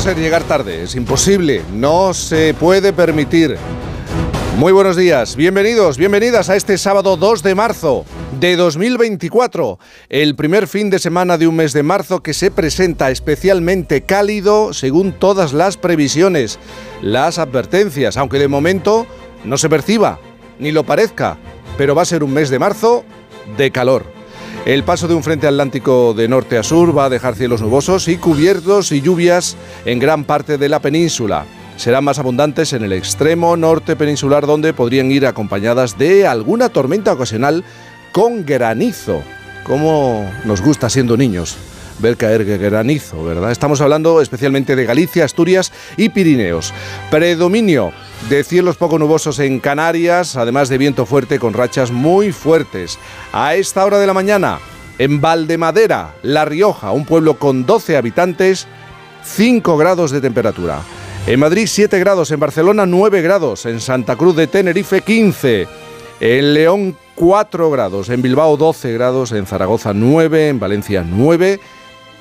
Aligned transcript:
ser 0.00 0.18
llegar 0.18 0.44
tarde, 0.44 0.82
es 0.82 0.94
imposible, 0.94 1.62
no 1.72 2.12
se 2.12 2.54
puede 2.54 2.92
permitir. 2.92 3.56
Muy 4.58 4.72
buenos 4.72 4.94
días, 4.94 5.36
bienvenidos, 5.36 5.96
bienvenidas 5.96 6.50
a 6.50 6.56
este 6.56 6.76
sábado 6.76 7.16
2 7.16 7.42
de 7.42 7.54
marzo 7.54 8.04
de 8.38 8.56
2024, 8.56 9.78
el 10.10 10.36
primer 10.36 10.66
fin 10.66 10.90
de 10.90 10.98
semana 10.98 11.38
de 11.38 11.46
un 11.46 11.56
mes 11.56 11.72
de 11.72 11.82
marzo 11.82 12.22
que 12.22 12.34
se 12.34 12.50
presenta 12.50 13.10
especialmente 13.10 14.02
cálido 14.02 14.74
según 14.74 15.12
todas 15.12 15.54
las 15.54 15.78
previsiones, 15.78 16.58
las 17.00 17.38
advertencias, 17.38 18.18
aunque 18.18 18.38
de 18.38 18.48
momento 18.48 19.06
no 19.44 19.56
se 19.56 19.70
perciba 19.70 20.18
ni 20.58 20.72
lo 20.72 20.84
parezca, 20.84 21.38
pero 21.78 21.94
va 21.94 22.02
a 22.02 22.06
ser 22.06 22.22
un 22.22 22.34
mes 22.34 22.50
de 22.50 22.58
marzo 22.58 23.04
de 23.56 23.70
calor. 23.70 24.15
El 24.66 24.82
paso 24.82 25.06
de 25.06 25.14
un 25.14 25.22
frente 25.22 25.46
atlántico 25.46 26.12
de 26.12 26.26
norte 26.26 26.58
a 26.58 26.64
sur 26.64 26.98
va 26.98 27.04
a 27.04 27.08
dejar 27.08 27.36
cielos 27.36 27.62
nubosos 27.62 28.08
y 28.08 28.16
cubiertos 28.16 28.90
y 28.90 29.00
lluvias 29.00 29.56
en 29.84 30.00
gran 30.00 30.24
parte 30.24 30.58
de 30.58 30.68
la 30.68 30.80
península. 30.80 31.46
Serán 31.76 32.02
más 32.02 32.18
abundantes 32.18 32.72
en 32.72 32.82
el 32.82 32.92
extremo 32.92 33.56
norte 33.56 33.94
peninsular 33.94 34.44
donde 34.44 34.72
podrían 34.72 35.12
ir 35.12 35.24
acompañadas 35.24 35.96
de 35.98 36.26
alguna 36.26 36.68
tormenta 36.68 37.12
ocasional 37.12 37.62
con 38.10 38.44
granizo, 38.44 39.22
como 39.62 40.28
nos 40.44 40.60
gusta 40.60 40.90
siendo 40.90 41.16
niños 41.16 41.56
ver 41.98 42.16
caer 42.16 42.44
granizo, 42.58 43.24
¿verdad? 43.24 43.50
Estamos 43.50 43.80
hablando 43.80 44.20
especialmente 44.20 44.76
de 44.76 44.84
Galicia, 44.84 45.24
Asturias 45.24 45.72
y 45.96 46.08
Pirineos. 46.08 46.72
Predominio 47.10 47.92
de 48.28 48.44
cielos 48.44 48.76
poco 48.76 48.98
nubosos 48.98 49.38
en 49.38 49.60
Canarias, 49.60 50.36
además 50.36 50.68
de 50.68 50.78
viento 50.78 51.06
fuerte 51.06 51.38
con 51.38 51.54
rachas 51.54 51.90
muy 51.90 52.32
fuertes. 52.32 52.98
A 53.32 53.54
esta 53.54 53.84
hora 53.84 53.98
de 53.98 54.06
la 54.06 54.14
mañana, 54.14 54.58
en 54.98 55.20
Valdemadera, 55.20 56.14
La 56.22 56.44
Rioja, 56.44 56.92
un 56.92 57.04
pueblo 57.04 57.38
con 57.38 57.66
12 57.66 57.96
habitantes, 57.96 58.66
5 59.24 59.76
grados 59.76 60.10
de 60.10 60.20
temperatura. 60.20 60.80
En 61.26 61.40
Madrid 61.40 61.66
7 61.66 61.98
grados, 61.98 62.30
en 62.30 62.40
Barcelona 62.40 62.86
9 62.86 63.20
grados, 63.20 63.66
en 63.66 63.80
Santa 63.80 64.16
Cruz 64.16 64.36
de 64.36 64.46
Tenerife 64.46 65.02
15, 65.02 65.66
en 66.20 66.54
León 66.54 66.96
4 67.16 67.70
grados, 67.70 68.08
en 68.10 68.22
Bilbao 68.22 68.56
12 68.56 68.92
grados, 68.92 69.32
en 69.32 69.46
Zaragoza 69.46 69.92
9, 69.92 70.50
en 70.50 70.60
Valencia 70.60 71.04
9, 71.06 71.60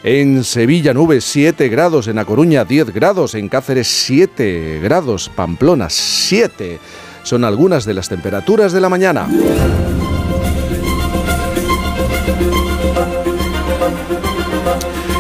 en 0.07 0.43
Sevilla 0.43 0.93
nubes 0.93 1.23
7 1.23 1.67
grados, 1.67 2.07
en 2.07 2.19
A 2.19 2.25
Coruña 2.25 2.63
10 2.63 2.93
grados, 2.93 3.33
en 3.33 3.49
Cáceres 3.49 3.87
7 3.87 4.79
grados, 4.83 5.31
Pamplona 5.35 5.89
7. 5.89 6.79
Son 7.23 7.43
algunas 7.43 7.85
de 7.85 7.95
las 7.95 8.07
temperaturas 8.07 8.71
de 8.71 8.81
la 8.81 8.87
mañana. 8.87 9.27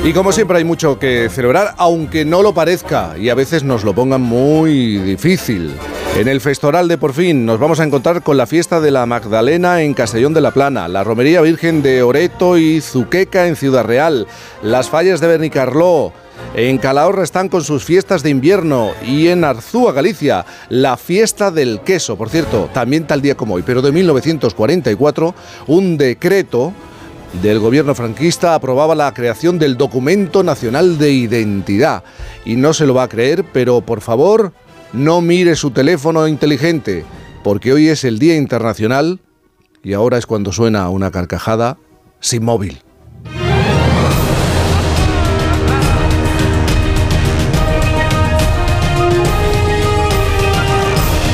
Y 0.03 0.13
como 0.13 0.31
siempre 0.31 0.59
hay 0.59 0.63
mucho 0.63 0.99
que 0.99 1.29
celebrar, 1.31 1.73
aunque 1.79 2.23
no 2.23 2.43
lo 2.43 2.53
parezca 2.53 3.17
y 3.17 3.29
a 3.29 3.33
veces 3.33 3.63
nos 3.63 3.83
lo 3.83 3.95
pongan 3.95 4.21
muy 4.21 4.99
difícil. 4.99 5.73
En 6.15 6.29
el 6.29 6.39
Festoral 6.39 6.87
de 6.87 6.97
Por 6.97 7.11
fin 7.11 7.45
nos 7.45 7.59
vamos 7.59 7.81
a 7.81 7.83
encontrar 7.83 8.23
con 8.23 8.37
la 8.37 8.47
fiesta 8.47 8.79
de 8.79 8.89
la 8.89 9.05
Magdalena 9.05 9.81
en 9.81 9.93
Castellón 9.93 10.33
de 10.33 10.39
la 10.39 10.51
Plana, 10.51 10.87
la 10.87 11.03
Romería 11.03 11.41
Virgen 11.41 11.81
de 11.81 12.03
Oreto 12.03 12.57
y 12.57 12.79
Zuqueca 12.79 13.47
en 13.47 13.57
Ciudad 13.57 13.83
Real, 13.83 14.25
las 14.63 14.89
fallas 14.89 15.19
de 15.19 15.27
Bernicarló, 15.27 16.13
en 16.55 16.77
Calahorra 16.77 17.21
están 17.21 17.49
con 17.49 17.65
sus 17.65 17.83
fiestas 17.83 18.23
de 18.23 18.29
invierno 18.29 18.91
y 19.05 19.27
en 19.27 19.43
Arzúa, 19.43 19.91
Galicia, 19.91 20.45
la 20.69 20.95
fiesta 20.95 21.51
del 21.51 21.81
queso. 21.81 22.15
Por 22.15 22.29
cierto, 22.29 22.69
también 22.73 23.05
tal 23.05 23.21
día 23.21 23.35
como 23.35 23.55
hoy, 23.55 23.63
pero 23.65 23.81
de 23.81 23.91
1944, 23.91 25.35
un 25.67 25.97
decreto 25.97 26.71
del 27.41 27.59
gobierno 27.59 27.93
franquista 27.93 28.55
aprobaba 28.55 28.95
la 28.95 29.13
creación 29.13 29.59
del 29.59 29.75
Documento 29.75 30.43
Nacional 30.43 30.97
de 30.97 31.11
Identidad. 31.11 32.03
Y 32.45 32.55
no 32.55 32.73
se 32.73 32.85
lo 32.85 32.93
va 32.93 33.03
a 33.03 33.09
creer, 33.09 33.43
pero 33.51 33.81
por 33.81 33.99
favor, 33.99 34.53
no 34.95 35.21
mire 35.21 35.55
su 35.55 35.71
teléfono 35.71 36.27
inteligente, 36.27 37.05
porque 37.43 37.73
hoy 37.73 37.89
es 37.89 38.03
el 38.03 38.17
Día 38.17 38.37
Internacional, 38.37 39.19
y 39.83 39.93
ahora 39.93 40.17
es 40.17 40.25
cuando 40.25 40.51
suena 40.51 40.89
una 40.89 41.11
carcajada, 41.11 41.77
sin 42.19 42.43
móvil. 42.43 42.84